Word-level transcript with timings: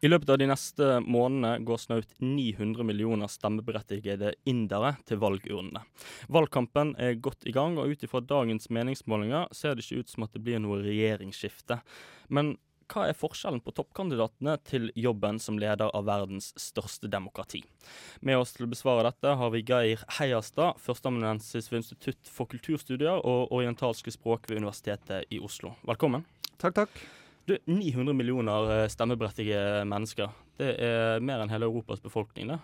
I 0.00 0.08
løpet 0.08 0.30
av 0.30 0.38
de 0.38 0.46
neste 0.46 0.88
månedene 1.02 1.64
går 1.66 1.80
snaut 1.82 2.12
900 2.22 2.86
millioner 2.86 3.30
stemmeberettigede 3.32 4.34
indere 4.46 4.94
til 5.08 5.18
valgurnene. 5.22 5.82
Valgkampen 6.30 6.94
er 7.02 7.18
godt 7.18 7.48
i 7.50 7.54
gang, 7.56 7.78
og 7.78 7.90
ut 7.90 8.06
ifra 8.06 8.22
dagens 8.22 8.70
meningsmålinger 8.70 9.50
ser 9.50 9.74
det 9.74 9.86
ikke 9.86 10.04
ut 10.04 10.14
som 10.14 10.26
at 10.28 10.36
det 10.36 10.44
blir 10.46 10.62
noe 10.62 10.78
regjeringsskifte. 10.84 11.80
Men 12.30 12.54
hva 12.88 13.04
er 13.08 13.18
forskjellen 13.18 13.60
på 13.60 13.74
toppkandidatene 13.76 14.54
til 14.64 14.88
jobben 14.96 15.36
som 15.42 15.58
leder 15.60 15.90
av 15.92 16.06
verdens 16.08 16.54
største 16.56 17.10
demokrati? 17.10 17.60
Med 18.24 18.38
oss 18.40 18.54
til 18.56 18.64
å 18.64 18.70
besvare 18.72 19.10
dette 19.10 19.34
har 19.36 19.52
vi 19.52 19.64
Geir 19.66 20.06
Heiastad, 20.16 20.78
førsteamanuensis 20.80 21.68
ved 21.72 21.82
Institutt 21.82 22.32
for 22.32 22.48
kulturstudier 22.48 23.20
og 23.20 23.52
orientalske 23.52 24.14
språk 24.14 24.48
ved 24.48 24.62
Universitetet 24.62 25.28
i 25.28 25.42
Oslo. 25.42 25.74
Velkommen. 25.90 26.24
Takk, 26.56 26.84
takk. 26.84 27.02
Du, 27.48 27.54
900 27.64 28.12
millioner 28.12 28.70
eh, 28.74 28.88
stemmeberettigede 28.92 29.84
mennesker. 29.88 30.28
Det 30.60 30.74
er 30.84 31.22
mer 31.24 31.40
enn 31.40 31.52
hele 31.52 31.68
Europas 31.70 32.02
befolkning, 32.04 32.50
det. 32.52 32.58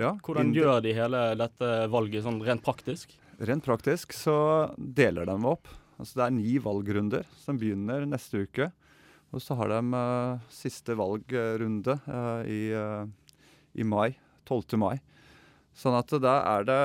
Ja, 0.00 0.14
Hvordan 0.22 0.54
gjør 0.54 0.78
de 0.80 0.94
hele 0.96 1.20
dette 1.36 1.68
valget 1.92 2.24
sånn 2.24 2.38
rent 2.46 2.62
praktisk? 2.64 3.12
Rent 3.42 3.66
praktisk 3.66 4.14
så 4.16 4.36
deler 4.78 5.28
de 5.28 5.36
opp. 5.50 5.68
Altså 6.00 6.22
det 6.22 6.24
er 6.24 6.36
ni 6.38 6.54
valgrunder 6.62 7.26
som 7.42 7.58
begynner 7.60 8.06
neste 8.08 8.46
uke. 8.46 8.70
Og 9.34 9.44
så 9.44 9.58
har 9.58 9.74
de 9.74 9.80
uh, 9.92 10.40
siste 10.50 10.96
valgrunde 10.96 11.98
uh, 12.06 12.40
i, 12.48 12.62
uh, 12.72 13.04
i 13.76 13.84
mai. 13.84 14.14
12. 14.48 14.78
mai. 14.80 14.96
Sånn 15.76 15.98
at 15.98 16.16
da 16.22 16.38
er 16.56 16.64
det 16.66 16.80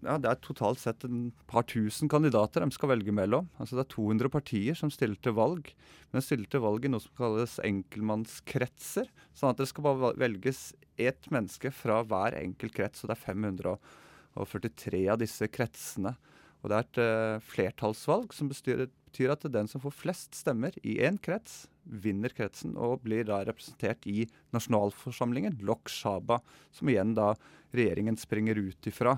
ja, 0.00 0.16
det 0.16 0.30
er 0.30 0.38
totalt 0.40 0.80
sett 0.80 1.04
en 1.04 1.30
par 1.50 1.66
tusen 1.68 2.08
kandidater 2.10 2.64
de 2.64 2.72
skal 2.74 2.92
velge 2.94 3.12
mellom. 3.14 3.50
Altså 3.60 3.76
Det 3.76 3.84
er 3.84 3.94
200 3.94 4.32
partier 4.32 4.78
som 4.78 4.92
stiller 4.92 5.20
til 5.20 5.36
valg. 5.36 5.72
Men 6.10 6.20
de 6.20 6.26
stiller 6.26 6.48
til 6.50 6.64
valg 6.64 6.86
i 6.86 6.92
noe 6.92 7.04
som 7.04 7.16
kalles 7.18 7.58
enkeltmannskretser. 7.66 9.10
Sånn 9.36 9.52
at 9.52 9.60
det 9.60 9.68
skal 9.70 9.86
bare 9.86 10.14
velges 10.20 10.70
ett 11.00 11.28
menneske 11.32 11.72
fra 11.74 12.00
hver 12.08 12.38
enkelt 12.40 12.76
krets. 12.76 13.04
Og 13.04 13.12
det 13.12 13.18
er 13.18 13.24
543 13.26 15.04
av 15.12 15.20
disse 15.20 15.50
kretsene. 15.52 16.16
Og 16.60 16.70
det 16.70 16.76
er 16.76 16.86
et 16.86 17.00
uh, 17.00 17.44
flertallsvalg 17.52 18.34
som 18.36 18.50
betyr 18.50 19.32
at 19.32 19.46
den 19.52 19.68
som 19.70 19.80
får 19.80 19.96
flest 19.96 20.36
stemmer 20.36 20.74
i 20.84 20.98
én 21.04 21.16
krets, 21.20 21.64
vinner 21.84 22.32
kretsen 22.36 22.76
og 22.76 23.00
blir 23.06 23.24
da 23.28 23.40
representert 23.48 24.04
i 24.08 24.26
nasjonalforsamlingen, 24.54 25.56
Lok 25.64 25.88
Shaba, 25.90 26.40
som 26.72 26.92
igjen 26.92 27.16
da 27.16 27.32
regjeringen 27.76 28.20
springer 28.20 28.60
ut 28.60 28.90
ifra. 28.90 29.16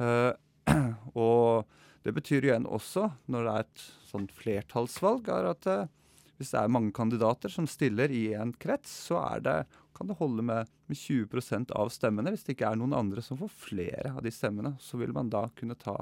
Eh, 0.00 0.32
og 1.24 1.68
det 2.04 2.14
betyr 2.16 2.48
igjen 2.48 2.68
også, 2.68 3.10
når 3.28 3.46
det 3.46 3.54
er 3.54 3.66
et 3.66 3.86
sånt 4.08 4.34
flertallsvalg, 4.36 5.28
er 5.28 5.50
at 5.52 5.68
eh, 5.70 5.88
hvis 6.40 6.54
det 6.54 6.62
er 6.62 6.72
mange 6.72 6.92
kandidater 6.96 7.52
som 7.52 7.66
stiller 7.68 8.12
i 8.16 8.30
en 8.32 8.54
krets, 8.56 8.92
så 9.10 9.20
det, 9.44 9.58
kan 9.96 10.08
det 10.08 10.16
holde 10.16 10.44
med, 10.46 10.70
med 10.88 10.96
20% 10.96 11.74
av 11.76 11.90
stemmene. 11.92 12.32
Hvis 12.32 12.46
det 12.46 12.56
ikke 12.56 12.70
er 12.72 12.80
noen 12.80 12.96
andre 12.96 13.24
som 13.24 13.36
får 13.40 13.52
flere 13.66 14.14
av 14.14 14.24
de 14.24 14.32
stemmene, 14.32 14.72
så 14.80 14.96
vil 15.02 15.12
man 15.12 15.28
da 15.32 15.42
kunne 15.58 15.76
ta 15.76 15.98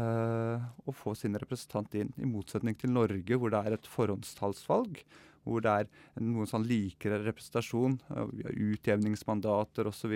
eh, 0.00 0.64
og 0.88 0.96
få 0.96 1.12
sin 1.18 1.36
representant 1.36 1.92
inn. 2.00 2.14
I 2.16 2.30
motsetning 2.30 2.78
til 2.80 2.94
Norge, 2.96 3.36
hvor 3.36 3.52
det 3.52 3.60
er 3.60 3.76
et 3.76 3.90
forhåndstallsvalg. 3.98 5.02
Hvor 5.44 5.60
det 5.60 5.76
er 5.82 5.92
noen 6.24 6.48
sånn 6.48 6.64
likere 6.64 7.18
representasjon. 7.26 7.98
Uh, 8.08 8.30
utjevningsmandater 8.72 9.90
osv. 9.90 10.14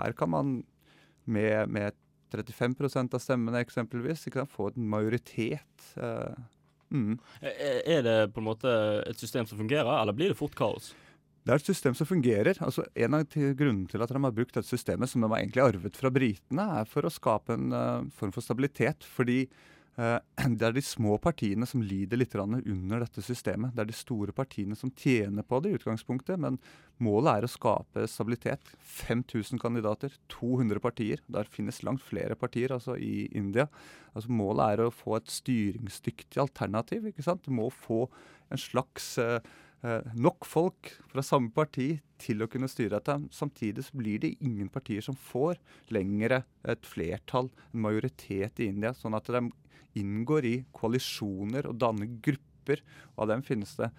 Her 0.00 0.18
kan 0.18 0.32
man 0.34 0.56
med, 1.30 1.70
med 1.70 1.94
35% 2.32 3.16
av 3.16 3.22
stemmene 3.22 3.64
eksempelvis 3.64 4.26
ikke 4.28 4.42
sant, 4.42 4.54
få 4.54 4.70
en 4.72 4.88
majoritet. 4.94 5.90
eh, 5.96 6.38
mm. 6.94 7.18
Er 7.42 7.82
er 7.98 8.02
det 8.06 8.16
på 8.34 8.42
en 8.42 8.48
måte 8.50 8.72
et 9.08 9.20
system 9.20 9.46
som 9.46 9.58
fungerer, 9.58 9.90
eller 10.00 10.16
blir 10.16 10.32
det 10.32 10.40
fort 10.40 10.56
kaos? 10.58 10.92
Det 11.48 11.54
er 11.54 11.62
et 11.62 11.70
system 11.70 11.94
som 11.96 12.04
fungerer. 12.04 12.58
Altså, 12.60 12.84
en 12.92 13.14
av 13.16 13.24
grunnene 13.32 13.88
til 13.88 14.02
at 14.04 14.10
de 14.12 14.20
har 14.20 14.34
brukt 14.36 14.52
dette 14.52 14.68
systemet, 14.68 15.08
som 15.08 15.22
de 15.22 15.30
har 15.32 15.40
egentlig 15.40 15.64
arvet 15.64 15.96
fra 15.96 16.10
britene, 16.12 16.66
er 16.82 16.84
for 16.90 17.08
å 17.08 17.12
skape 17.12 17.56
en 17.56 17.72
uh, 17.72 18.04
form 18.18 18.34
for 18.34 18.44
stabilitet. 18.44 19.06
Fordi 19.16 19.38
eh, 19.46 19.77
det 20.58 20.62
er 20.62 20.74
de 20.76 20.82
små 20.84 21.16
partiene 21.18 21.66
som 21.66 21.82
lider 21.82 22.20
litt 22.20 22.34
under 22.38 23.02
dette 23.02 23.22
systemet. 23.24 23.74
Det 23.74 23.82
er 23.82 23.90
de 23.90 23.96
store 23.98 24.34
partiene 24.36 24.76
som 24.78 24.92
tjener 24.94 25.42
på 25.42 25.58
det 25.60 25.72
i 25.72 25.78
utgangspunktet, 25.78 26.38
men 26.38 26.60
målet 27.02 27.32
er 27.32 27.46
å 27.46 27.50
skape 27.50 28.06
stabilitet. 28.06 28.62
5000 28.78 29.58
kandidater, 29.58 30.14
200 30.30 30.82
partier. 30.84 31.22
Der 31.26 31.50
finnes 31.50 31.82
langt 31.82 32.04
flere 32.06 32.38
partier 32.38 32.76
altså 32.76 32.94
i 32.94 33.26
India. 33.34 33.66
Altså, 34.14 34.30
målet 34.30 34.76
er 34.76 34.84
å 34.86 34.94
få 34.94 35.18
et 35.18 35.32
styringsdyktig 35.34 36.38
alternativ. 36.42 37.10
ikke 37.10 37.26
sant? 37.26 37.42
Du 37.42 37.50
må 37.54 37.66
få 37.74 38.06
en 38.52 38.60
slags 38.60 39.16
eh, 39.18 39.40
eh, 39.40 39.56
nok 40.18 40.46
folk 40.48 40.88
fra 41.12 41.22
samme 41.22 41.52
parti 41.54 42.00
til 42.18 42.42
å 42.42 42.48
kunne 42.50 42.66
styre 42.70 42.96
dette. 42.96 43.14
Samtidig 43.30 43.84
så 43.86 43.98
blir 44.00 44.18
det 44.24 44.32
ingen 44.42 44.70
partier 44.74 45.04
som 45.04 45.14
får 45.14 45.60
lengre 45.94 46.40
et 46.66 46.86
flertall, 46.88 47.50
en 47.70 47.84
majoritet 47.84 48.58
i 48.58 48.68
India. 48.72 48.90
Sånn 48.96 49.14
at 49.14 49.30
de 49.30 49.44
inngår 49.98 50.48
i 50.48 50.56
koalisjoner 50.74 51.68
og 51.70 51.78
danner 51.80 52.10
grupper. 52.24 52.82
Og 53.16 53.24
av 53.24 53.32
dem 53.32 53.44
finnes 53.46 53.74
det 53.78 53.90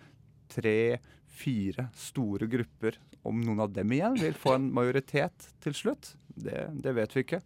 tre-fire 0.54 1.90
store 1.98 2.50
grupper. 2.52 3.00
Om 3.28 3.42
noen 3.44 3.64
av 3.66 3.72
dem 3.76 3.92
igjen 3.94 4.18
vil 4.20 4.38
få 4.38 4.56
en 4.58 4.70
majoritet 4.74 5.50
til 5.64 5.76
slutt, 5.76 6.14
det, 6.40 6.70
det 6.84 6.96
vet 6.96 7.16
vi 7.16 7.26
ikke. 7.26 7.42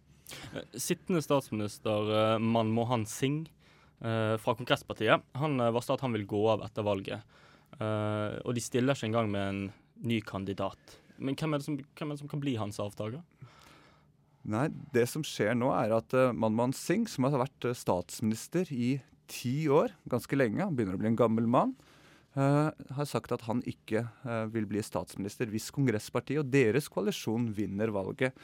Eh, 0.54 0.78
Sittende 0.80 1.22
statsminister 1.24 2.12
eh, 2.14 2.38
Manmohan 2.38 3.06
Singh 3.10 3.50
eh, 4.00 4.36
fra 4.40 4.54
Kongresspartiet 4.54 5.24
han 5.40 5.58
varsla 5.74 5.98
at 5.98 6.04
han 6.06 6.14
vil 6.14 6.28
gå 6.30 6.44
av 6.54 6.64
etter 6.66 6.86
valget. 6.86 7.34
Eh, 7.80 8.36
og 8.44 8.54
de 8.56 8.62
stiller 8.62 8.96
ikke 8.96 9.10
engang 9.10 9.30
med 9.32 9.48
en 9.48 9.62
ny 10.04 10.20
kandidat. 10.26 10.98
Men 11.18 11.38
hvem 11.38 11.54
er 11.54 11.62
det 11.62 11.66
som, 11.68 11.78
er 11.78 12.12
det 12.12 12.20
som 12.20 12.30
kan 12.30 12.42
bli 12.42 12.56
hans 12.58 12.80
avtaker? 12.82 13.22
Nei, 14.44 14.66
det 14.92 15.06
som 15.08 15.24
skjer 15.24 15.54
nå 15.56 15.70
er 15.72 15.94
at 15.96 16.12
uh, 16.12 16.34
Manman 16.36 16.74
Singh, 16.76 17.08
som 17.08 17.24
har 17.24 17.38
vært 17.40 17.64
eh, 17.64 17.76
statsminister 17.78 18.68
i 18.74 18.98
ti 19.30 19.70
år, 19.72 19.94
ganske 20.10 20.36
lenge, 20.36 20.60
han 20.60 20.74
begynner 20.76 20.98
å 20.98 21.00
bli 21.00 21.08
en 21.14 21.16
gammel 21.16 21.48
mann, 21.48 21.72
uh, 22.36 22.68
har 22.98 23.08
sagt 23.08 23.32
at 23.32 23.46
han 23.46 23.62
ikke 23.64 24.04
uh, 24.26 24.44
vil 24.52 24.68
bli 24.68 24.84
statsminister 24.84 25.48
hvis 25.48 25.70
Kongresspartiet 25.72 26.42
og 26.42 26.52
deres 26.52 26.90
koalisjon 26.92 27.48
vinner 27.56 27.94
valget. 27.94 28.36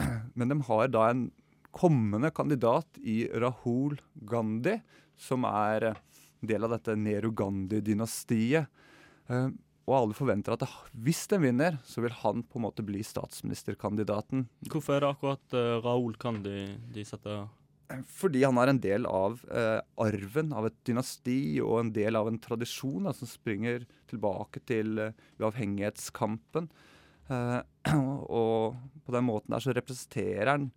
Men 0.38 0.54
de 0.54 0.60
har 0.70 0.88
da 0.88 1.10
en 1.10 1.26
kommende 1.70 2.30
kandidat 2.30 2.86
i 2.98 3.24
Rahul 3.28 3.98
Gandhi, 4.14 4.80
som 5.20 5.44
er 5.48 5.90
eh, 5.90 6.00
del 6.46 6.66
av 6.66 6.74
dette 6.76 6.96
Nehru 6.98 7.32
Gandhi-dynastiet. 7.36 8.80
Eh, 9.30 9.48
og 9.90 9.96
alle 9.96 10.14
forventer 10.14 10.54
at 10.54 10.66
hvis 11.02 11.24
den 11.32 11.42
vinner, 11.48 11.78
så 11.86 12.04
vil 12.04 12.14
han 12.20 12.44
på 12.46 12.60
en 12.60 12.66
måte 12.68 12.84
bli 12.86 13.00
statsministerkandidaten. 13.06 14.44
Hvorfor 14.70 14.96
er 14.96 15.02
det 15.02 15.14
akkurat 15.16 15.56
uh, 15.56 15.80
Raoul 15.82 16.14
Kandi 16.20 16.52
de 16.94 17.04
setter 17.06 17.48
Fordi 18.06 18.44
han 18.44 18.60
er 18.62 18.70
en 18.70 18.78
del 18.82 19.08
av 19.10 19.40
eh, 19.50 19.80
arven 19.98 20.52
av 20.54 20.68
et 20.68 20.76
dynasti 20.86 21.58
og 21.64 21.80
en 21.80 21.90
del 21.96 22.14
av 22.20 22.30
en 22.30 22.38
tradisjon 22.38 23.08
da, 23.08 23.14
som 23.16 23.26
springer 23.26 23.82
tilbake 24.12 24.62
til 24.70 25.00
eh, 25.02 25.26
uavhengighetskampen. 25.40 26.70
Eh, 27.30 27.58
og 28.30 28.78
på 29.02 29.16
den 29.16 29.26
måten 29.26 29.56
der 29.56 29.64
så 29.64 29.74
representerer 29.74 30.52
han 30.52 30.70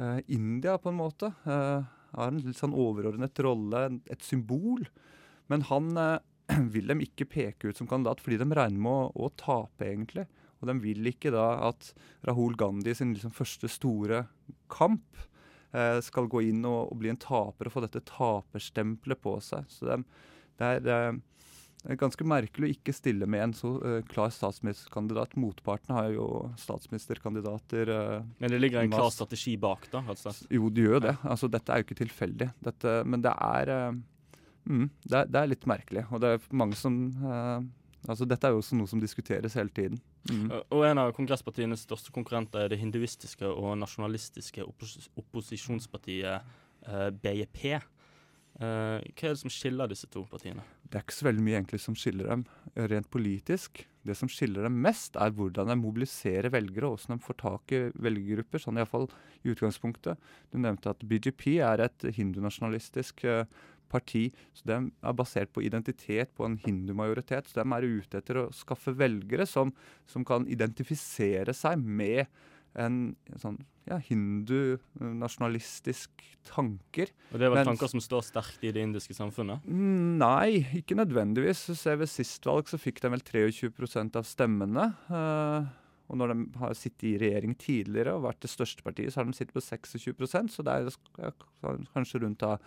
eh, 0.00 0.22
India 0.32 0.78
på 0.80 0.94
en 0.94 1.00
måte. 1.02 1.34
Eh, 1.44 1.92
har 2.14 2.30
en 2.30 2.40
litt 2.44 2.58
sånn 2.58 2.76
overordnet 2.76 3.38
rolle, 3.44 3.86
et 4.10 4.24
symbol. 4.24 4.86
Men 5.50 5.66
han 5.70 5.92
eh, 6.00 6.18
vil 6.74 6.90
dem 6.90 7.02
ikke 7.04 7.28
peke 7.30 7.70
ut 7.70 7.78
som 7.78 7.88
kandidat 7.90 8.22
fordi 8.22 8.40
de 8.42 8.50
regner 8.50 8.82
med 8.82 8.92
å, 8.92 9.26
å 9.26 9.32
tape, 9.38 9.86
egentlig. 9.88 10.26
Og 10.60 10.70
de 10.70 10.76
vil 10.80 11.10
ikke 11.10 11.32
da 11.34 11.48
at 11.68 11.90
Rahul 12.26 12.56
Gandhi 12.58 12.94
sin 12.96 13.12
liksom 13.14 13.34
første 13.36 13.68
store 13.70 14.24
kamp 14.72 15.18
eh, 15.76 15.98
skal 16.04 16.30
gå 16.32 16.46
inn 16.48 16.64
og, 16.64 16.92
og 16.92 17.00
bli 17.02 17.12
en 17.12 17.20
taper 17.20 17.68
og 17.68 17.74
få 17.74 17.84
dette 17.84 18.04
taperstempelet 18.08 19.20
på 19.22 19.36
seg. 19.44 19.68
Så 19.72 19.88
det, 19.88 20.00
det, 20.60 20.70
er, 20.78 20.88
eh, 20.94 21.35
det 21.86 21.94
er 21.94 22.00
ganske 22.00 22.24
merkelig 22.26 22.66
å 22.66 22.74
ikke 22.74 22.92
stille 22.96 23.28
med 23.30 23.44
en 23.44 23.52
så 23.54 23.68
uh, 23.78 24.00
klar 24.10 24.32
statsministerkandidat. 24.34 25.36
Motparten 25.38 25.94
har 25.94 26.08
jo 26.10 26.26
statsministerkandidater 26.58 27.92
uh, 27.94 28.24
Men 28.42 28.50
det 28.50 28.58
ligger 28.58 28.82
en 28.82 28.90
klar 28.90 29.12
strategi 29.14 29.54
bak, 29.62 29.86
da? 29.92 30.02
Altså. 30.10 30.34
Jo, 30.50 30.66
det 30.66 30.82
gjør 30.82 30.98
jo 30.98 31.04
det. 31.06 31.14
Altså, 31.22 31.50
dette 31.52 31.70
er 31.70 31.78
jo 31.78 31.86
ikke 31.86 32.00
tilfeldig. 32.00 32.50
Dette, 32.66 32.96
men 33.06 33.22
det 33.22 33.36
er, 33.38 33.70
eh, 33.76 34.00
mm, 34.66 34.90
det 35.06 35.20
er 35.20 35.30
Det 35.30 35.40
er 35.42 35.52
litt 35.54 35.70
merkelig. 35.70 36.06
Og 36.10 36.24
det 36.24 36.34
er 36.34 36.50
mange 36.50 36.78
som 36.80 36.98
Altså, 38.06 38.26
dette 38.28 38.46
er 38.46 38.54
jo 38.54 38.60
også 38.60 38.76
noe 38.78 38.90
som 38.90 39.00
diskuteres 39.02 39.56
hele 39.58 39.72
tiden. 39.74 39.98
Mm. 40.30 40.50
Og 40.74 40.84
en 40.86 41.00
av 41.02 41.12
kongresspartienes 41.16 41.82
største 41.86 42.12
konkurrenter 42.14 42.62
er 42.62 42.70
det 42.70 42.78
hinduistiske 42.78 43.46
og 43.46 43.74
nasjonalistiske 43.80 44.62
oppos 44.62 45.08
opposisjonspartiet 45.18 46.46
eh, 46.86 47.08
BIP. 47.10 47.64
Eh, 48.56 49.02
hva 49.12 49.28
er 49.28 49.34
det 49.34 49.42
som 49.42 49.52
skiller 49.52 49.90
disse 49.90 50.08
to 50.08 50.22
partiene? 50.30 50.64
Det 50.86 50.96
er 50.96 51.04
ikke 51.04 51.16
så 51.18 51.26
veldig 51.26 51.44
mye 51.44 51.58
egentlig 51.58 51.80
som 51.82 51.96
skiller 51.98 52.30
dem 52.30 52.44
eh, 52.72 52.86
rent 52.88 53.08
politisk. 53.12 53.82
Det 54.06 54.16
som 54.16 54.30
skiller 54.32 54.64
dem 54.64 54.78
mest, 54.80 55.18
er 55.20 55.34
hvordan 55.36 55.68
de 55.68 55.76
mobiliserer 55.80 56.48
velgere, 56.54 56.88
og 56.88 56.96
hvordan 56.96 57.20
de 57.20 57.26
får 57.26 57.38
tak 57.42 57.76
i 57.76 57.82
velgergrupper. 58.06 58.62
Sånn 58.62 58.80
iallfall 58.80 59.10
i 59.42 59.52
utgangspunktet. 59.52 60.28
Du 60.52 60.60
nevnte 60.62 60.94
at 60.94 61.04
BGP 61.04 61.58
er 61.66 61.84
et 61.84 62.08
hindunasjonalistisk 62.16 63.26
eh, 63.28 63.44
parti. 63.92 64.30
Så 64.56 64.64
De 64.72 64.80
er 64.88 65.16
basert 65.20 65.52
på 65.52 65.64
identitet, 65.66 66.32
på 66.32 66.48
en 66.48 66.56
hindumajoritet. 66.64 67.50
Så 67.50 67.60
de 67.60 67.76
er 67.76 67.88
ute 68.00 68.22
etter 68.22 68.40
å 68.40 68.50
skaffe 68.56 68.96
velgere 68.96 69.44
som, 69.46 69.74
som 70.08 70.24
kan 70.24 70.48
identifisere 70.48 71.52
seg 71.56 71.82
med 71.84 72.24
en 72.76 73.16
sånn 73.40 73.56
ja, 73.86 74.00
hindu-nasjonalistisk 74.02 76.10
tanker. 76.48 77.06
Og 77.32 77.38
Det 77.38 77.48
var 77.48 77.56
Mens- 77.60 77.68
tanker 77.70 77.88
som 77.88 78.00
står 78.00 78.22
sterkt 78.26 78.64
i 78.64 78.72
det 78.72 78.82
indiske 78.82 79.14
samfunnet? 79.14 79.60
Mm, 79.64 80.18
Nei, 80.18 80.66
ikke 80.80 80.96
nødvendigvis. 80.98 81.70
Se, 81.76 81.94
Ved 81.96 82.08
sist 82.08 82.44
valg 82.44 82.64
så 82.66 82.78
fikk 82.78 83.00
de 83.00 83.08
vel 83.10 83.20
23% 83.20 84.16
av 84.16 84.24
stemmene. 84.24 84.94
Uh, 85.10 85.64
og 86.08 86.16
når 86.18 86.28
de 86.34 86.46
har 86.58 86.74
sittet 86.74 87.04
i 87.04 87.18
regjering 87.18 87.54
tidligere 87.58 88.14
og 88.14 88.22
vært 88.28 88.40
det 88.40 88.50
største 88.50 88.82
partiet, 88.82 89.12
så 89.12 89.16
har 89.20 89.24
de 89.26 89.32
sittet 89.32 89.54
på 89.54 89.60
26% 89.60 90.50
så 90.50 90.62
det 90.62 90.72
er 90.72 90.90
kanskje 91.94 92.20
rundt 92.22 92.38
da 92.38 92.58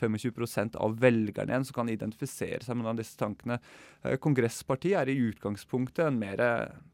25% 0.00 0.76
av 0.80 0.96
velgerne 1.00 1.52
igjen 1.52 1.66
som 1.68 1.76
kan 1.80 1.90
identifisere 1.92 2.62
seg 2.64 2.78
med 2.78 3.00
disse 3.00 3.18
tankene. 3.20 3.58
Eh, 4.02 4.18
Kongresspartiet 4.22 4.98
er 5.00 5.12
i 5.12 5.18
utgangspunktet 5.30 6.06
en 6.06 6.20
mer 6.20 6.42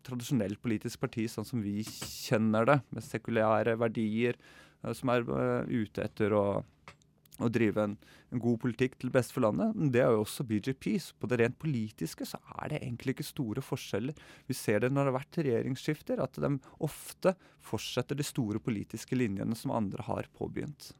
tradisjonell 0.06 0.59
politisk 0.62 1.00
parti, 1.05 1.29
sånn 1.31 1.47
som 1.49 1.62
vi 1.65 1.83
kjenner 1.85 2.69
det, 2.69 2.81
med 2.91 3.06
sekulære 3.06 3.79
verdier, 3.81 4.39
eh, 4.83 4.93
som 4.97 5.15
er 5.15 5.25
eh, 5.25 5.73
ute 5.85 6.05
etter 6.05 6.35
å, 6.37 6.45
å 7.39 7.50
drive 7.55 7.87
en, 7.87 7.97
en 8.35 8.43
god 8.43 8.61
politikk 8.65 8.99
til 8.99 9.12
beste 9.15 9.37
for 9.37 9.47
landet. 9.47 9.75
Men 9.79 9.93
det 9.94 10.05
er 10.05 10.12
jo 10.12 10.25
også 10.27 10.47
BJP. 10.49 10.91
Så 11.03 11.19
på 11.19 11.31
det 11.31 11.41
rent 11.43 11.59
politiske 11.61 12.27
så 12.29 12.41
er 12.59 12.75
det 12.75 12.83
egentlig 12.83 13.17
ikke 13.17 13.31
store 13.31 13.65
forskjeller. 13.65 14.17
Vi 14.51 14.56
ser 14.59 14.85
det 14.85 14.93
når 14.93 15.06
det 15.06 15.12
har 15.12 15.21
vært 15.21 15.43
regjeringsskifter, 15.47 16.25
at 16.25 16.41
de 16.43 16.56
ofte 16.85 17.37
fortsetter 17.65 18.19
de 18.19 18.27
store 18.27 18.62
politiske 18.62 19.19
linjene 19.19 19.56
som 19.59 19.77
andre 19.77 20.06
har 20.09 20.31
påbegynt. 20.39 20.93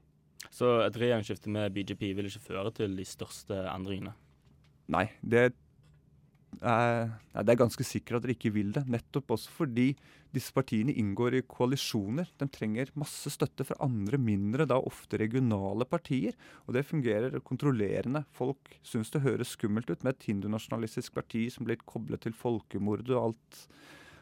Så 0.55 0.79
et 0.85 0.99
regjeringsskifte 0.99 1.51
med 1.53 1.73
BJP 1.75 2.13
vil 2.17 2.29
ikke 2.31 2.47
føre 2.51 2.75
til 2.77 2.95
de 2.99 3.07
største 3.07 3.59
endringene? 3.73 4.15
Nei, 4.89 5.09
det 5.21 5.41
er, 5.49 5.51
det 7.35 7.53
er 7.53 7.61
ganske 7.61 7.85
sikkert 7.85 8.21
at 8.21 8.27
dere 8.27 8.37
ikke 8.37 8.55
vil 8.55 8.71
det. 8.77 8.87
Nettopp 8.89 9.35
også 9.37 9.53
fordi 9.53 9.91
disse 10.35 10.53
partiene 10.55 10.95
inngår 11.01 11.39
i 11.39 11.45
koalisjoner. 11.49 12.31
De 12.41 12.49
trenger 12.53 12.93
masse 12.99 13.33
støtte 13.33 13.67
fra 13.69 13.77
andre 13.85 14.21
mindre, 14.21 14.67
da 14.69 14.79
ofte 14.81 15.21
regionale 15.21 15.87
partier. 15.89 16.37
Og 16.67 16.77
det 16.77 16.87
fungerer 16.89 17.39
kontrollerende. 17.45 18.25
Folk 18.37 18.73
syns 18.87 19.13
det 19.15 19.25
høres 19.27 19.55
skummelt 19.57 19.91
ut 19.91 20.05
med 20.05 20.17
et 20.17 20.29
hindunasjonalistisk 20.31 21.17
parti 21.19 21.49
som 21.53 21.69
blir 21.69 21.81
koblet 21.85 22.25
til 22.25 22.37
folkemord 22.37 23.09
og 23.11 23.31
alt, 23.31 23.63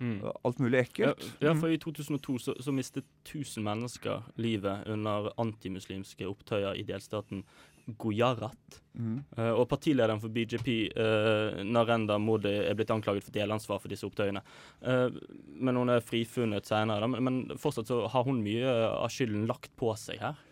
Mm. 0.01 0.19
alt 0.45 0.59
mulig 0.63 0.83
ekkelt. 0.85 1.23
ja, 1.41 1.55
for 1.57 1.73
i 1.73 1.79
2002 1.81 2.39
så, 2.43 2.57
så 2.61 2.75
mistet 2.75 3.07
1000 3.25 3.65
mennesker 3.65 4.27
livet 4.37 4.87
under 4.93 5.31
antimuslimske 5.41 6.29
opptøyer 6.29 6.77
i 6.77 6.85
delstaten 6.87 7.45
Gujarat. 7.87 8.81
Mm. 8.99 9.21
Uh, 9.39 9.53
og 9.61 9.69
partilederen 9.71 10.19
for 10.19 10.33
BJP, 10.35 10.69
uh, 10.99 11.61
Narenda 11.63 12.17
Modi, 12.19 12.51
er 12.51 12.75
blitt 12.75 12.91
anklaget 12.91 13.23
for 13.23 13.37
delansvar 13.37 13.79
for 13.79 13.93
disse 13.93 14.09
opptøyene. 14.09 14.43
Uh, 14.83 15.15
men 15.55 15.79
hun 15.79 15.95
er 15.95 16.03
frifunnet 16.03 16.67
senere. 16.67 17.07
Men, 17.07 17.23
men 17.23 17.61
fortsatt 17.63 17.93
så 17.93 18.01
har 18.11 18.27
hun 18.27 18.43
mye 18.43 18.67
av 18.91 19.07
skylden 19.15 19.47
lagt 19.47 19.71
på 19.79 19.95
seg 20.03 20.19
her. 20.25 20.43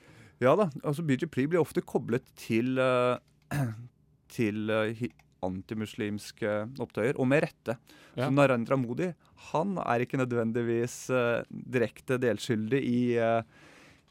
Ja 0.42 0.54
da, 0.58 0.68
altså 0.82 1.04
BJP 1.06 1.44
blir 1.50 1.62
ofte 1.62 1.82
koblet 1.84 2.26
til, 2.38 2.78
eh, 2.82 3.18
til 4.36 4.70
eh, 4.72 5.04
antimuslimske 5.44 6.54
opptøyer, 6.82 7.18
og 7.20 7.28
med 7.30 7.44
rette. 7.44 7.76
Ja. 8.14 8.26
Så 8.26 8.32
Narendra 8.34 8.78
Modi 8.80 9.10
han 9.50 9.76
er 9.82 10.04
ikke 10.04 10.20
nødvendigvis 10.20 10.96
uh, 11.12 11.44
direkte 11.50 12.18
delskyldig 12.22 12.80
i, 12.80 13.02
uh, 13.18 13.42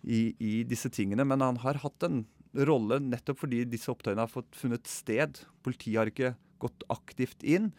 i, 0.04 0.22
i 0.38 0.54
disse 0.68 0.92
tingene, 0.94 1.26
men 1.28 1.44
han 1.44 1.60
har 1.64 1.82
hatt 1.84 2.06
en 2.08 2.24
rolle 2.54 3.00
nettopp 3.02 3.40
fordi 3.42 3.64
disse 3.66 3.90
opptøyene 3.90 4.26
har 4.26 4.32
fått 4.32 4.54
funnet 4.58 4.90
sted. 4.90 5.42
Politiet 5.66 6.00
har 6.00 6.12
ikke 6.12 6.36
gått 6.62 6.86
aktivt 6.94 7.46
inn. 7.48 7.72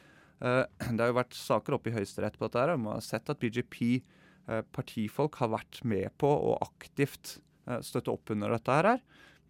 Uh, 0.43 0.65
det 0.91 0.99
har 0.99 1.13
jo 1.13 1.21
vært 1.21 1.39
saker 1.39 1.79
oppe 1.79 1.93
i 1.93 1.97
Høyesterett 1.97 2.39
på 2.41 2.49
dette. 2.49 2.65
her, 2.65 2.75
og 2.75 2.83
Man 2.83 2.99
har 2.99 3.07
sett 3.07 3.31
at 3.31 3.41
BJP-partifolk 3.43 5.39
har 5.43 5.55
vært 5.55 5.85
med 5.87 6.11
på 6.21 6.31
å 6.31 6.59
aktivt 6.65 7.39
støtte 7.81 8.13
opp 8.13 8.29
under 8.35 8.53
dette 8.53 8.75
her. 8.77 8.99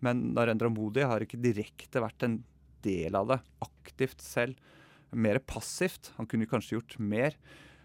Men 0.05 0.21
Narendra 0.37 0.69
Modi 0.71 1.03
har 1.03 1.25
ikke 1.25 1.41
direkte 1.43 2.03
vært 2.05 2.27
en 2.27 2.37
del 2.85 3.19
av 3.19 3.33
det 3.33 3.41
aktivt 3.65 4.25
selv. 4.25 4.59
Mer 5.15 5.39
passivt. 5.39 6.13
Han 6.19 6.29
kunne 6.31 6.49
kanskje 6.51 6.79
gjort 6.79 6.99
mer. 6.99 7.37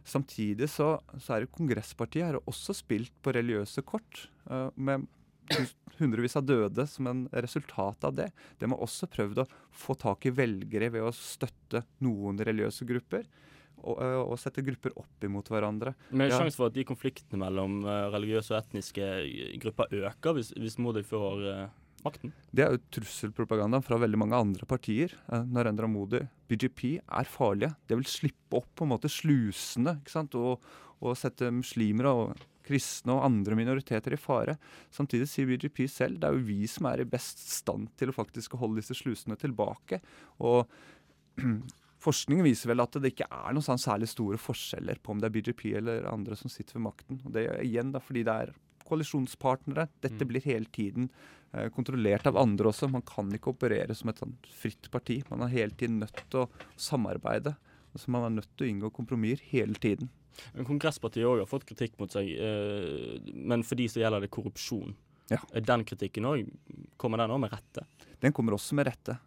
Samtidig 0.09 0.69
så, 0.71 0.95
så 1.21 1.35
er 1.35 1.45
jo 1.45 1.53
Kongresspartiet 1.59 2.25
har 2.25 2.39
også 2.49 2.73
spilt 2.77 3.13
på 3.23 3.33
religiøse 3.35 3.83
kort. 3.85 4.27
Uh, 4.49 4.69
med 4.75 5.05
hundrevis 5.99 6.35
av 6.39 6.45
døde 6.45 6.85
som 6.87 7.07
en 7.09 7.25
resultat 7.33 8.03
av 8.07 8.15
det. 8.17 8.29
De 8.59 8.69
har 8.69 8.81
også 8.81 9.09
prøvd 9.11 9.43
å 9.43 9.47
få 9.75 9.95
tak 9.99 10.27
i 10.29 10.33
velgere 10.35 10.91
ved 10.93 11.05
å 11.07 11.13
støtte 11.15 11.83
noen 12.05 12.39
religiøse 12.45 12.87
grupper. 12.89 13.25
Og, 13.79 13.95
eh, 14.03 14.19
og 14.19 14.35
sette 14.41 14.63
grupper 14.65 14.91
opp 14.99 15.23
imot 15.23 15.47
hverandre. 15.47 15.93
Men 16.11 16.25
er 16.25 16.29
det 16.29 16.33
Ja. 16.35 16.39
sjanse 16.43 16.57
for 16.59 16.67
at 16.67 16.73
de 16.73 16.83
konfliktene 16.83 17.39
mellom 17.39 17.85
eh, 17.85 18.09
religiøse 18.11 18.51
og 18.51 18.59
etniske 18.59 19.59
grupper 19.61 19.87
øker 19.87 20.35
hvis, 20.35 20.51
hvis 20.53 20.77
Modi 20.77 21.01
får 21.01 21.69
makten? 22.05 22.33
Det 22.51 22.65
er 22.65 22.75
jo 22.75 22.83
trusselpropaganda 22.97 23.81
fra 23.85 23.99
veldig 24.01 24.19
mange 24.21 24.37
andre 24.37 24.67
partier. 24.69 25.15
Eh, 25.31 25.47
Narendra 25.49 25.89
Modi, 25.89 26.21
BJP, 26.49 26.83
er 27.01 27.29
farlige. 27.29 27.73
Det 27.87 27.97
vil 27.99 28.09
slippe 28.09 28.61
opp 28.61 28.69
på 28.75 28.87
en 28.87 28.93
måte 28.93 29.11
slusene 29.11 29.97
ikke 29.99 30.15
sant? 30.15 30.37
Og, 30.39 30.63
og 30.99 31.17
sette 31.19 31.51
muslimer 31.53 32.09
og 32.11 32.45
kristne 32.69 33.15
og 33.15 33.25
andre 33.25 33.57
minoriteter 33.57 34.13
i 34.13 34.21
fare. 34.21 34.55
Samtidig 34.93 35.29
sier 35.31 35.49
BJP 35.49 35.83
selv 35.89 36.21
det 36.21 36.29
er 36.29 36.37
jo 36.37 36.47
vi 36.47 36.61
som 36.69 36.89
er 36.91 37.03
i 37.03 37.09
best 37.09 37.41
stand 37.49 37.89
til 37.99 38.11
å 38.11 38.17
faktisk 38.17 38.57
holde 38.61 38.81
disse 38.81 38.97
slusene 38.97 39.39
tilbake. 39.39 40.01
Og 40.45 40.65
Forskning 41.99 42.39
viser 42.45 42.71
vel 42.71 42.79
at 42.79 42.95
det 42.95 43.09
ikke 43.11 43.27
er 43.27 43.51
noen 43.51 43.65
sånn 43.65 43.81
særlig 43.81 44.07
store 44.07 44.37
forskjeller 44.39 45.01
på 45.03 45.11
om 45.11 45.19
det 45.19 45.27
er 45.27 45.33
BJP 45.35 45.63
eller 45.81 46.05
andre 46.07 46.37
som 46.39 46.51
sitter 46.51 46.77
ved 46.77 46.85
makten. 46.85 47.19
Og 47.25 47.33
Det 47.35 47.43
er 47.43 47.65
igjen 47.65 47.91
da 47.91 47.99
fordi 47.99 48.23
det 48.23 48.35
er 48.45 48.53
koalisjonspartnere. 48.89 49.87
Dette 50.01 50.23
Mm. 50.25 50.27
blir 50.33 50.41
hele 50.45 50.65
tiden 50.65 51.09
eh, 51.53 51.69
kontrollert 51.73 52.27
av 52.29 52.37
andre 52.37 52.69
også. 52.69 52.89
Man 52.91 53.01
kan 53.01 53.29
ikke 53.33 53.53
operere 53.55 53.95
som 53.95 54.09
et 54.09 54.19
sånt 54.21 54.45
fritt 54.53 54.89
parti. 54.91 55.23
Man 55.31 55.41
er 55.41 55.47
hele 55.53 55.71
tiden 55.73 55.99
nødt 55.99 56.23
til 56.29 56.43
å 56.43 56.49
samarbeide. 56.77 57.55
Altså 57.95 58.09
man 58.13 58.25
er 58.27 58.35
nødt 58.41 58.51
til 58.57 58.67
å 58.67 58.69
inngå 58.69 58.91
kompromisser 58.93 59.41
hele 59.49 59.73
tiden. 59.73 60.09
Men 60.53 60.65
Kongresspartiet 60.65 61.25
òg 61.25 61.39
har 61.41 61.47
fått 61.49 61.65
kritikk 61.65 61.97
mot 61.99 62.11
seg, 62.13 62.29
eh, 62.37 63.19
men 63.33 63.63
for 63.63 63.75
de 63.75 63.87
så 63.89 63.99
gjelder 63.99 64.21
det 64.21 64.29
korrupsjon. 64.31 64.93
Ja. 65.31 65.37
Den 65.59 65.83
kritikken 65.85 66.25
òg 66.25 66.47
Kommer 66.97 67.17
den 67.17 67.31
òg 67.31 67.39
med 67.41 67.51
rette? 67.51 67.83
Den 68.21 68.31
kommer 68.33 68.53
også 68.53 68.73
med 68.77 68.85
rette. 68.87 69.17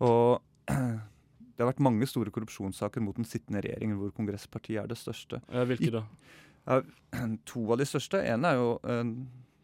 Og 0.00 0.40
det 0.68 1.58
har 1.60 1.72
vært 1.72 1.80
mange 1.82 2.06
store 2.06 2.30
korrupsjonssaker 2.30 3.02
mot 3.02 3.14
den 3.16 3.24
sittende 3.28 3.60
regjeringen, 3.62 3.98
hvor 3.98 4.12
Kongresspartiet 4.16 4.82
er 4.84 4.86
det 4.90 4.98
største. 4.98 5.42
Eh, 5.50 5.64
Hvilke 5.66 5.90
da? 5.90 6.04
To 7.50 7.60
av 7.72 7.78
de 7.80 7.86
største. 7.88 8.18
En 8.28 8.44
er 8.48 8.54
jo 8.58 8.68
eh, 8.88 9.04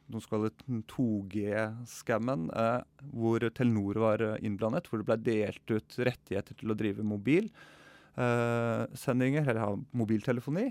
noe 0.09 0.21
som 0.25 0.31
kalles 0.33 0.55
2G-skammen, 0.93 2.41
eh, 2.51 2.81
hvor 3.15 3.39
Telenor 3.55 3.95
var 4.03 4.19
eh, 4.25 4.41
innblandet. 4.45 4.89
Hvor 4.89 4.99
det 5.01 5.09
ble 5.09 5.19
delt 5.31 5.67
ut 5.71 5.91
rettigheter 6.11 6.55
til 6.59 6.69
å 6.73 6.79
drive 6.79 7.03
mobilsendinger, 7.07 9.43
eller 9.45 9.65
ha 9.65 9.71
mobiltelefoni. 9.97 10.67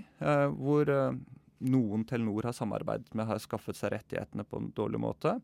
hvor 0.58 0.84
noen 1.58 2.04
Telenor 2.06 2.42
har 2.46 2.54
samarbeidet 2.54 3.14
med, 3.14 3.26
har 3.26 3.38
skaffet 3.42 3.76
seg 3.76 3.92
rettighetene 3.96 4.44
på 4.46 4.56
en 4.60 4.72
dårlig 4.76 5.00
måte. 5.02 5.40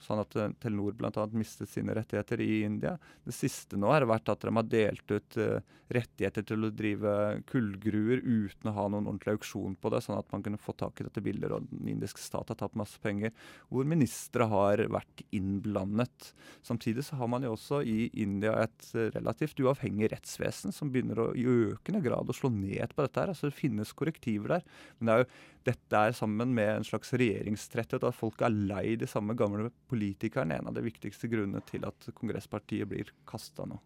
Sånn 0.00 0.22
at 0.22 0.36
eh, 0.38 0.52
Telenor 0.62 0.96
bl.a. 0.98 1.26
mistet 1.36 1.70
sine 1.70 1.94
rettigheter 1.96 2.40
i 2.40 2.62
India. 2.64 2.96
Det 3.24 3.34
siste 3.36 3.78
nå 3.80 3.90
har 3.92 4.08
vært 4.08 4.32
at 4.32 4.46
de 4.46 4.54
har 4.56 4.68
delt 4.70 5.12
ut 5.12 5.38
eh, 5.40 5.60
rettigheter 5.92 6.46
til 6.46 6.66
å 6.66 6.72
drive 6.72 7.12
kullgruer 7.50 8.22
uten 8.24 8.70
å 8.70 8.74
ha 8.76 8.86
noen 8.88 9.08
ordentlig 9.10 9.36
auksjon 9.36 9.76
på 9.80 9.92
det, 9.92 10.02
sånn 10.04 10.18
at 10.20 10.30
man 10.32 10.44
kunne 10.46 10.60
få 10.60 10.74
tak 10.78 11.00
i 11.00 11.06
dette 11.06 11.22
bildet, 11.24 11.52
og 11.52 11.66
den 11.70 11.92
indiske 11.94 12.22
stat 12.22 12.52
har 12.52 12.58
tatt 12.60 12.78
masse 12.78 13.00
penger. 13.02 13.34
Hvor 13.68 13.88
ministre 13.88 14.46
har 14.50 14.84
vært 14.92 15.24
innblandet. 15.36 16.32
Samtidig 16.66 17.04
så 17.06 17.20
har 17.20 17.30
man 17.32 17.44
jo 17.46 17.54
også 17.56 17.82
i 17.84 18.08
India 18.22 18.54
et 18.64 18.90
eh, 18.94 19.10
relativt 19.16 19.60
uavhengig 19.60 20.12
rettsvesen 20.14 20.74
som 20.74 20.92
begynner 20.92 21.20
å 21.20 21.30
i 21.36 21.44
økende 21.44 22.02
grad 22.04 22.30
å 22.30 22.36
slå 22.36 22.52
ned 22.54 22.94
på 22.94 23.04
dette 23.04 23.22
her. 23.22 23.34
Altså 23.34 23.50
det 23.50 23.58
finnes 23.58 23.94
korrektiver 23.96 24.56
der. 24.56 24.68
Men 24.98 25.10
det 25.10 25.14
er 25.14 25.24
jo, 25.24 25.30
dette 25.70 26.02
er 26.08 26.16
sammen 26.16 26.54
med 26.56 26.70
en 26.72 26.86
slags 26.86 27.12
regjeringstretthet, 27.20 28.04
at 28.06 28.16
folk 28.16 28.40
er 28.44 28.54
lei 28.54 28.96
de 29.00 29.08
samme 29.10 29.36
gamle 29.38 29.68
politikerne, 29.90 30.60
en 30.60 30.70
av 30.70 30.76
de 30.76 30.86
viktigste 30.86 31.30
grunnene 31.30 31.62
til 31.68 31.84
at 31.88 32.10
kongresspartiet 32.16 32.88
blir 32.90 33.10
kasta 33.28 33.66
nå. 33.68 33.80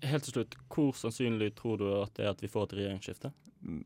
Helt 0.00 0.24
til 0.24 0.38
slutt, 0.38 0.56
hvor 0.72 0.94
sannsynlig 0.96 1.52
tror 1.58 1.76
du 1.80 1.90
at 1.98 2.14
det 2.16 2.24
er 2.24 2.32
at 2.32 2.40
vi 2.40 2.48
får 2.48 2.70
et 2.70 2.78
regjeringsskifte? 2.78 3.32
Mm, 3.60 3.84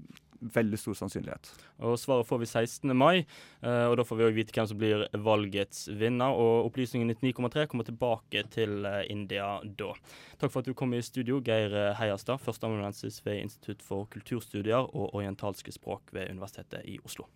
Veldig 0.55 0.77
stor 0.77 0.97
sannsynlighet. 0.99 1.49
Og 1.89 1.95
Svaret 1.97 2.27
får 2.29 2.41
vi 2.43 2.47
16. 2.47 2.91
mai, 2.97 3.25
eh, 3.65 3.87
og 3.89 3.97
da 3.97 4.05
får 4.05 4.19
vi 4.19 4.27
òg 4.27 4.35
vite 4.37 4.53
hvem 4.53 4.67
som 4.69 4.79
blir 4.79 5.07
valgets 5.25 5.87
vinner. 5.89 6.37
Og 6.37 6.69
Opplysningen 6.69 7.09
99,3 7.09 7.65
kommer 7.71 7.89
tilbake 7.89 8.45
til 8.53 8.85
eh, 8.85 9.07
India 9.11 9.57
da. 9.65 9.95
Takk 10.37 10.53
for 10.53 10.61
at 10.61 10.69
du 10.69 10.75
kom 10.77 10.93
i 10.93 11.01
studio, 11.03 11.41
Geir 11.41 11.73
Heierstad, 11.73 11.97
Heiastad, 12.03 12.45
førsteamanuensis 12.45 13.23
ved 13.25 13.41
Institutt 13.47 13.83
for 13.83 14.11
kulturstudier 14.13 14.85
og 14.85 15.15
orientalske 15.15 15.73
språk 15.73 16.13
ved 16.13 16.29
Universitetet 16.35 16.85
i 16.85 16.99
Oslo. 17.07 17.31